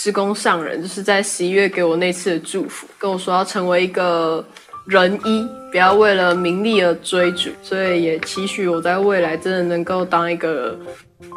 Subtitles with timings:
[0.00, 4.46] 师公上人就是在十一月给我那次的祝福，跟我说要成为一个
[4.86, 10.78] 仁医，不要为了名利而追逐，所以也期许我在未来真的能够当一个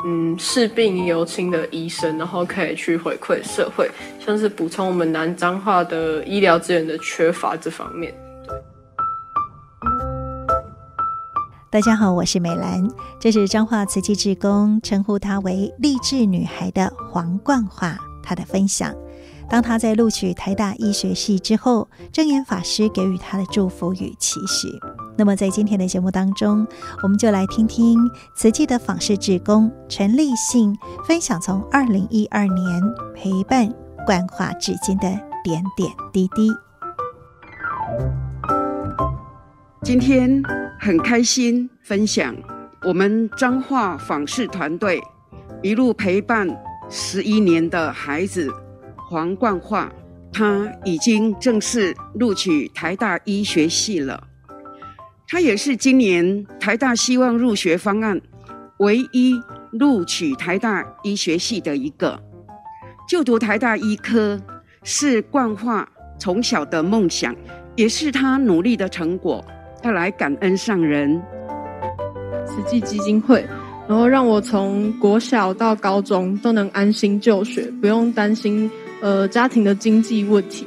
[0.06, 3.90] 嗯视病犹亲的医生，然后可以去回馈社会，
[4.24, 8.14] 像是补充我们南彰化的医疗资源的缺乏这方面。
[11.72, 12.88] 大家好，我是美兰，
[13.20, 17.98] 这是彰化慈济志工称呼她为励志女孩的黄冠华，
[18.32, 18.96] 他的分享。
[19.50, 24.70] 当他在录取台大医学系之后，正言法师给予他的祝福与期许。
[25.18, 26.66] 那么在今天的节目当中，
[27.04, 28.00] 我们就来听听
[28.34, 30.74] 慈济的访视志工陈立信
[31.06, 32.82] 分享从二零一二年
[33.14, 33.70] 陪伴
[34.06, 35.10] 冠华至今的
[35.44, 36.50] 点点滴滴。
[39.84, 40.42] 今天
[40.80, 42.34] 很开心分享
[42.84, 45.02] 我们彰化访视团队
[45.62, 46.48] 一路陪伴
[46.94, 48.52] 十一年的孩子
[48.98, 49.90] 黄冠华，
[50.34, 54.28] 他已经正式录取台大医学系了。
[55.26, 58.20] 他也是今年台大希望入学方案
[58.80, 62.22] 唯一录取台大医学系的一个。
[63.08, 64.38] 就读台大医科
[64.84, 65.88] 是冠华
[66.20, 67.34] 从小的梦想，
[67.78, 69.42] 也是他努力的成果。
[69.84, 71.22] 要来感恩上人，
[72.46, 73.48] 慈济基金会，
[73.92, 80.66] 然后让我从国小到高中都能安心就学，不用担心呃家庭的经济问题。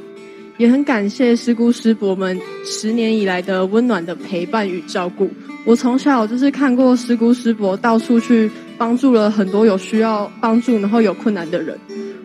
[0.57, 5.27] 也很感谢师姑师伯们十年以来的温暖的陪伴与照顾。
[5.65, 11.75] 我从小就是看过师姑师伯到处去帮助了很多有需要帮助然后有困难的人。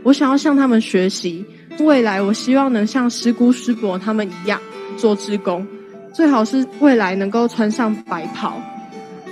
[0.02, 1.42] 我想要向他们学习，
[1.78, 4.60] 未来我希望能像师姑师伯他们一样
[4.98, 5.66] 做志工。
[6.12, 8.60] 最好是未来能够穿上白袍，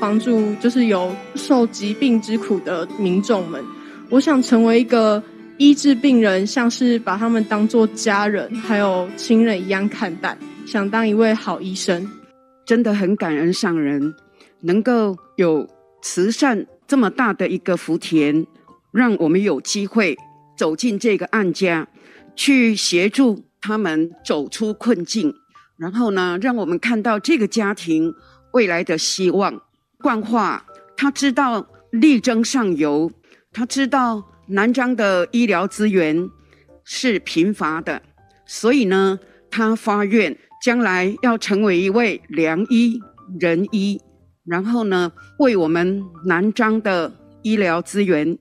[0.01, 3.65] 帮助就是有受疾病之苦的民众们。
[4.11, 5.23] 我想成为一个
[5.59, 12.09] 医治病人，像是把他们当作家人还有亲人一样看待，想当一位好医生。
[12.65, 14.15] 真的很感恩上人，
[14.61, 15.67] 能够有
[16.03, 18.47] 慈善这么大的一个福田，
[18.93, 20.17] 让我们有机会
[20.57, 21.89] 走进这个案家，
[22.37, 25.35] 去协助他们走出困境。
[25.77, 28.13] 然后呢，让我们看到这个家庭
[28.53, 29.63] 未来的希望。
[30.01, 30.65] 冠华
[30.97, 33.11] 他知道力争上游，
[33.53, 36.29] 他知道南彰的医疗资源
[36.85, 38.03] 是贫乏的，
[38.47, 39.19] 所以呢，
[39.51, 43.01] 他发愿将来要成为一位良医
[43.39, 44.01] 仁医，
[44.45, 48.39] 然后呢，为我们南彰的医疗资源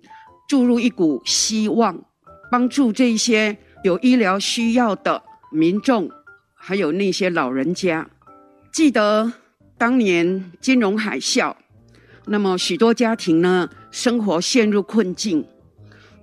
[0.47, 2.05] 注入一股希望，
[2.51, 6.09] 帮助这些有医疗需要的民众。
[6.59, 8.09] 还有那些老人家，
[8.73, 9.31] 记得
[9.77, 11.55] 当年金融海啸，
[12.25, 15.45] 那么许多家庭呢，生活陷入困境。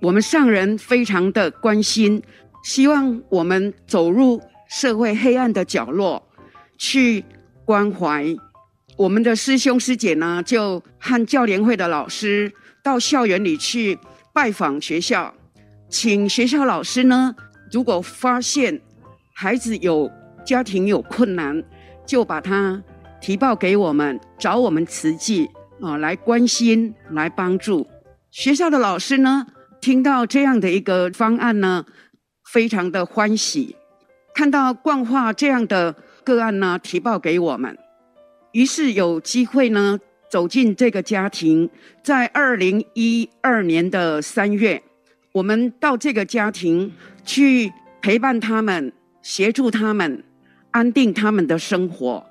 [0.01, 2.21] 我们上人非常的关心，
[2.63, 6.21] 希望我们走入社会黑暗的角落
[6.77, 7.23] 去
[7.63, 8.35] 关怀。
[8.97, 12.51] 我们的师兄师姐呢，就和教联会的老师
[12.83, 13.97] 到校园里去
[14.33, 15.33] 拜访学校，
[15.89, 17.33] 请学校老师呢，
[17.71, 18.81] 如果发现
[19.33, 20.11] 孩子有
[20.45, 21.63] 家庭有困难，
[22.05, 22.83] 就把他
[23.25, 25.49] 提报给我们，找我们慈济
[25.81, 27.87] 啊来关心、来帮助。
[28.29, 29.47] 学校的老师呢，
[29.81, 31.83] 听到这样的一个方案呢，
[32.53, 33.75] 非常的欢喜。
[34.35, 37.75] 看到冠华这样的个案呢，提报给我们，
[38.51, 39.99] 于是有机会呢
[40.29, 41.67] 走进这个家庭。
[42.03, 44.83] 在二零一二年的三月，
[45.31, 46.93] 我们到这个家庭
[47.23, 48.93] 去陪伴他们，
[49.23, 50.23] 协助他们。
[50.69, 52.23] 安定他们的生活。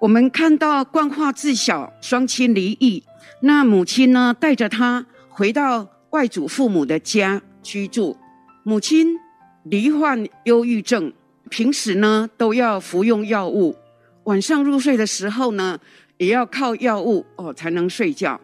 [0.00, 3.02] 我们看到冠华自小双亲离异，
[3.40, 8.16] 那母亲呢，带着他回到外祖父母的家居住。
[8.62, 9.16] 母亲
[9.64, 11.12] 罹患忧郁症，
[11.50, 13.76] 平时呢都要服用药物，
[14.24, 15.78] 晚上入睡的时候呢
[16.18, 18.40] 也要靠药物哦才能睡觉。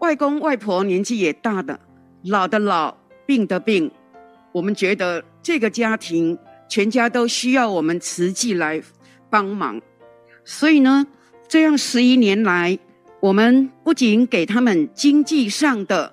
[0.00, 1.78] 外公外婆年纪也大的，
[2.24, 2.96] 老的老，
[3.26, 3.90] 病的病。
[4.52, 6.38] 我们觉得这个家庭。
[6.68, 8.80] 全家都需要我们慈济来
[9.28, 9.80] 帮忙，
[10.52, 11.06] 所以呢，
[11.46, 12.76] 这样十一年来，
[13.20, 16.12] 我们不仅给他们经济上的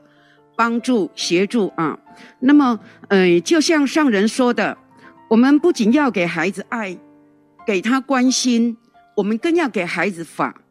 [0.56, 1.98] 帮助协助啊，
[2.40, 4.78] 那么，呃，就像上人说的，
[5.28, 6.96] 我们不仅要给孩子爱，
[7.66, 8.78] 给他关心，
[9.16, 10.62] 我们更要给孩子法。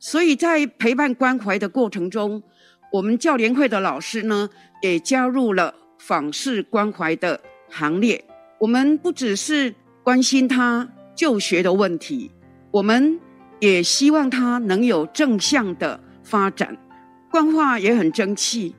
[0.00, 2.42] 所以在陪伴关怀的过程中，
[2.90, 4.50] 我们教联会的老师呢，
[4.82, 7.40] 也加入了访视关怀的
[7.70, 8.24] 行列。
[8.58, 9.72] 我们不只是
[10.02, 12.32] 关心他就学的问题，
[12.72, 13.20] 我们
[13.60, 16.76] 也希望他能有正向的发展。
[17.30, 18.74] 冠华也很争气，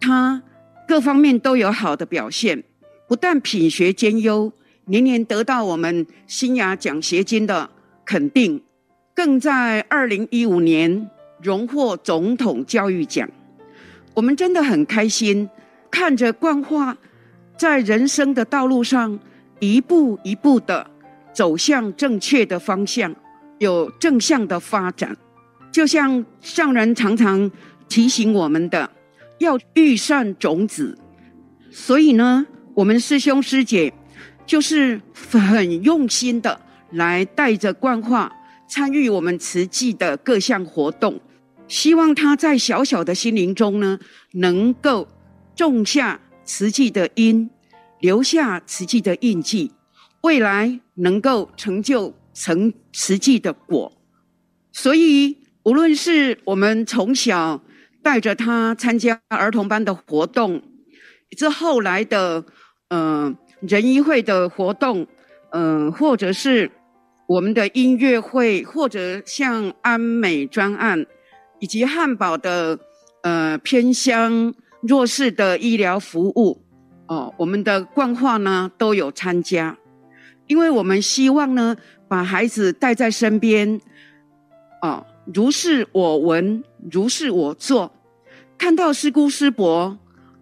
[0.00, 0.42] 他
[0.86, 2.62] 各方面都有好的表现。
[3.08, 4.52] 不但品学兼优，
[4.86, 7.70] 年年得到我们新雅奖学金的
[8.04, 8.60] 肯定，
[9.14, 11.08] 更在二零一五年
[11.40, 13.28] 荣获总统教育奖。
[14.12, 15.48] 我们真的很开心，
[15.88, 16.96] 看着冠樺
[17.56, 19.16] 在人生的道路上
[19.60, 20.90] 一步一步的
[21.32, 23.14] 走向正确的方向，
[23.58, 25.16] 有正向的发展。
[25.72, 27.50] 就像上人常常
[27.88, 28.90] 提醒我们的，
[29.38, 30.96] 要育善种子。
[31.70, 33.92] 所以呢，我们师兄师姐
[34.46, 35.00] 就是
[35.30, 36.58] 很用心的
[36.92, 38.32] 来带着冠化
[38.66, 41.20] 参与我们慈济的各项活动，
[41.68, 43.98] 希望他在小小的心灵中呢，
[44.32, 45.06] 能够
[45.54, 47.50] 种下慈济的因，
[48.00, 49.72] 留下慈济的印记，
[50.22, 53.90] 未来能够成就成实际的果。
[54.72, 57.62] 所以，无论是我们从小
[58.02, 60.62] 带着他参加儿童班的活动，
[61.36, 62.44] 这后来的，
[62.88, 65.06] 呃，仁医会的活动，
[65.50, 66.70] 呃，或者是
[67.26, 71.06] 我们的音乐会，或者像安美专案，
[71.58, 72.78] 以及汉堡的
[73.22, 76.62] 呃偏乡弱势的医疗服务，
[77.08, 79.76] 哦，我们的冠樺呢都有参加，
[80.46, 81.76] 因为我们希望呢
[82.08, 83.80] 把孩子带在身边，
[84.82, 85.04] 哦，
[85.34, 87.92] 如是我闻，如是我做，
[88.56, 89.98] 看到师姑师伯。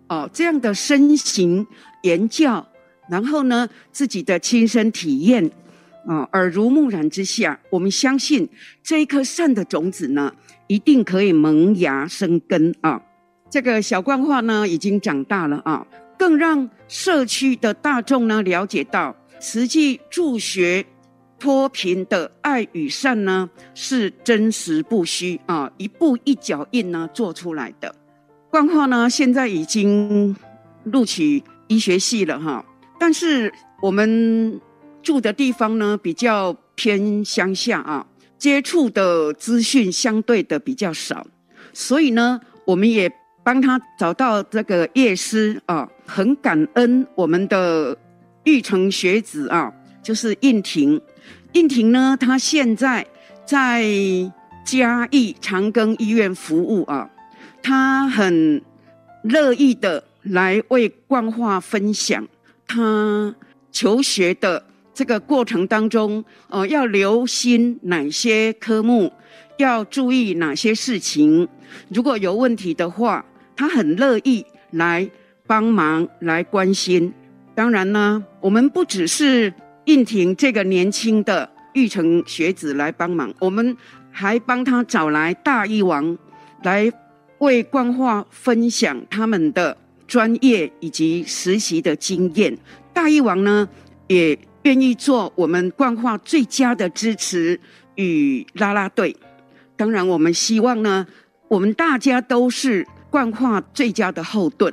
[0.07, 1.67] 哦，这样的身行
[2.03, 2.65] 言教，
[3.09, 5.51] 然后呢，自己的亲身体验，
[6.07, 8.47] 啊、耳濡目染之下，我们相信
[8.83, 10.31] 这一颗善的种子呢，
[10.67, 13.01] 一定可以萌芽生根啊、
[13.49, 15.85] 这个小冠樺呢，已经长大了啊、
[16.19, 20.85] 更让社区的大众呢了解到，实际助学
[21.45, 27.95] 脱贫的爱与善呢，是真实不虚啊、一步一脚印呢做出来的。
[28.49, 30.35] 冠樺呢，现在已经
[30.85, 32.65] 录取医学系了哈，
[32.99, 33.53] 但是
[33.83, 34.59] 我们
[35.03, 38.07] 住的地方呢比较偏乡下啊，
[38.39, 41.27] 接触的资讯相对的比较少，
[41.75, 43.13] 所以呢，我们也
[43.43, 47.95] 帮他找到这个业师啊，很感恩我们的
[48.45, 49.71] 育成学子啊，
[50.05, 51.01] 就是应婷。
[51.55, 53.05] 应婷呢，他现在
[53.45, 53.83] 在
[54.65, 57.11] 嘉义长庚医院服务啊。
[57.63, 58.63] 他很
[59.23, 62.29] 乐意的来为冠樺分享
[62.67, 63.35] 他
[63.73, 64.63] 求学的
[64.93, 69.11] 这个过程当中，呃，要留心哪些科目，
[69.57, 71.49] 要注意哪些事情。
[71.89, 73.25] 如果有问题的话，
[73.57, 75.11] 他很乐意来
[75.47, 77.13] 帮忙来关心。
[77.55, 79.53] 当然呢，我们不只是
[79.87, 83.77] 应婷这个年轻的育成学子来帮忙，我们
[84.11, 86.17] 还帮他找来大医王
[86.63, 86.93] 来。
[87.39, 89.77] 为冠樺分享他们的
[90.07, 92.57] 专业以及实习的经验，
[92.93, 93.69] 大医王呢
[94.07, 97.61] 也愿意做我们冠樺最佳的支持
[97.97, 99.15] 与啦啦队。
[99.77, 101.07] 当然，我们希望呢，
[101.49, 104.73] 我们大家都是冠樺最佳的后盾。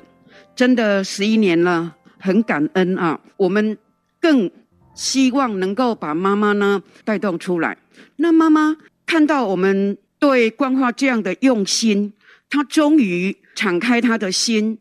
[0.55, 3.19] 真的十一年了，很感恩啊！
[3.35, 3.77] 我们
[4.21, 4.49] 更
[4.93, 7.77] 希望能够把妈妈呢带动出来。
[8.17, 12.13] 那妈妈看到我们对冠樺这样的用心。
[12.49, 14.77] 她终于敞开他的心，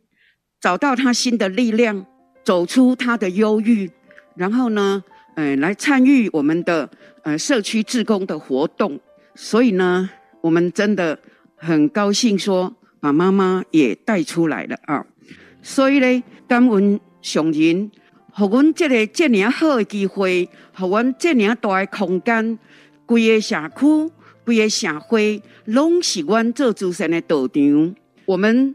[0.60, 2.04] 找到他新的力量，
[2.42, 3.88] 走出他的忧郁，
[4.34, 5.04] 然后呢，
[5.36, 6.90] 呃，来参与我们的
[7.22, 8.98] 呃社区志工的活动。
[9.36, 11.16] 所以呢，我们真的
[11.54, 15.06] 很高兴说，把妈妈也带出来了啊。
[15.62, 17.88] 所以呢，感恩上人，
[18.36, 22.58] 给我们这个这么好的机会，给我们这么大的空间，
[23.06, 24.10] 规个社区。
[24.42, 27.94] 规个社会拢是阮做慈善的道场，
[28.24, 28.74] 我们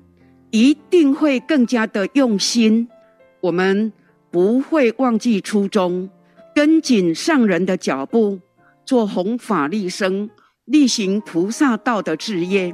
[0.51, 2.87] 一定会更加的用心，
[3.41, 3.91] 我们
[4.31, 6.09] 不会忘记初衷，
[6.53, 8.39] 跟紧上人的脚步，
[8.85, 10.29] 做弘法利生、
[10.65, 12.73] 力行菩萨道的志业。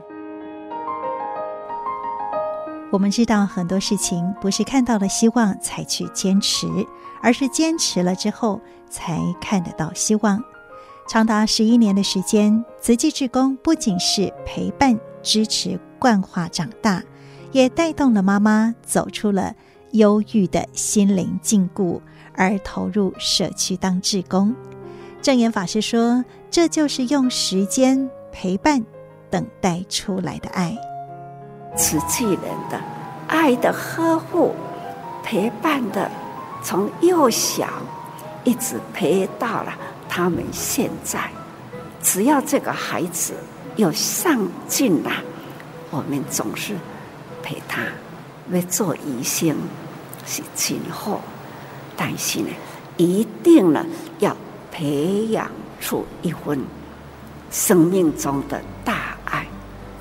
[2.92, 6.68] 我们知道很多事情不是看到了希望才去坚持，
[7.22, 10.44] 而是坚持了之后才看得到希望。
[11.08, 17.02] 长达十一年的时间，慈济志工不仅是陪伴支持冠化长大，
[17.54, 19.56] 也带动了妈妈走出了
[19.92, 22.02] 忧郁的心灵禁锢，
[22.34, 24.54] 而投入社区当志工。
[25.22, 28.84] 证严法师说：“这就是用时间陪伴
[29.30, 30.78] 等待出来的爱。
[31.76, 32.80] 慈济人的
[33.28, 34.56] 爱的呵护、
[35.24, 36.10] 陪伴的，
[36.64, 37.68] 从幼小
[38.44, 39.74] 一直陪到了。”
[40.14, 41.32] 他们现在，
[42.04, 43.34] 只要这个孩子
[43.78, 45.10] 有上进了，
[45.90, 46.76] 我们总是
[47.42, 47.82] 陪他
[48.50, 49.56] 来做医生，
[50.26, 51.22] 是今后
[51.96, 52.50] 但是呢，
[52.98, 53.86] 一定呢
[54.20, 54.36] 要
[54.70, 55.50] 培养
[55.80, 56.60] 出一份
[57.50, 59.48] 生命中的大爱，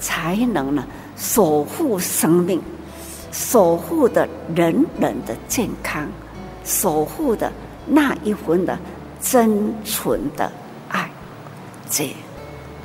[0.00, 0.84] 才能呢
[1.20, 2.60] 守护生命，
[3.30, 6.08] 守护的人人的健康，
[6.64, 7.52] 守护的
[7.86, 8.76] 那一份的
[9.20, 10.50] 真纯的
[10.88, 11.10] 爱，
[11.90, 12.08] 这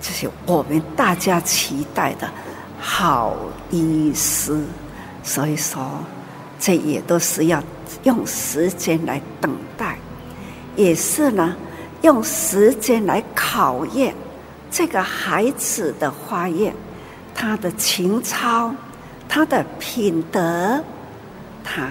[0.01, 2.29] 这是我们大家期待的
[2.77, 3.33] 好
[3.71, 4.61] 医师。
[5.23, 5.81] 所以说，
[6.59, 7.63] 这也都是要
[8.03, 9.97] 用时间来等待，
[10.75, 11.55] 也是呢，
[12.01, 14.13] 用时间来考验
[14.69, 16.71] 这个孩子的发愿，
[17.45, 18.73] 他的情操，
[19.29, 20.83] 他的品德，
[21.63, 21.89] 他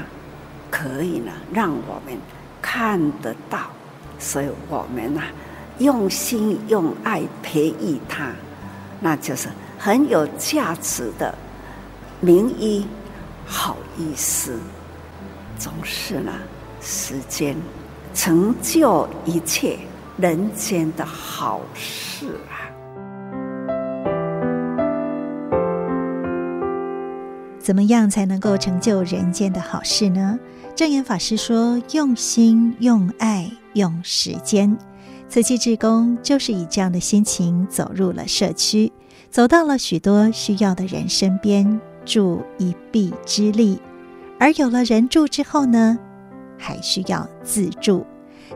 [0.69, 2.19] 可以呢，让我们
[2.61, 3.61] 看得到。
[4.19, 5.23] 所以我们呢，
[5.79, 8.33] 用心用爱培育他，
[8.99, 11.33] 那就是很有价值的
[12.21, 12.85] 名医。
[13.47, 14.59] 好医师，
[15.57, 16.33] 总是呢，
[16.81, 17.55] 时间
[18.13, 19.79] 成就一切
[20.17, 22.74] 人间的好事啊！
[27.65, 30.39] 怎么样才能够成就人间的好事呢？
[30.77, 34.77] 证严法师说：用心、用爱、用时间。
[35.31, 38.93] 慈济志工就是以这样的心情走入了社区，
[39.31, 41.81] 走到了许多需要的人身边。
[42.05, 43.81] 助一臂之力，
[44.39, 45.99] 而有了人助之后呢，
[46.59, 48.05] 还需要自助。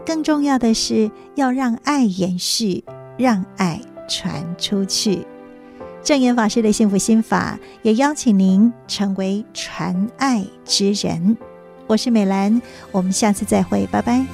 [0.04, 2.84] 更重要的是，要让爱延续，
[3.16, 5.26] 让爱传出去。
[6.08, 11.36] 正言法师的幸福心法，也邀请您成为传爱之人。
[11.86, 14.24] 我是美兰，我们下次再会，拜拜。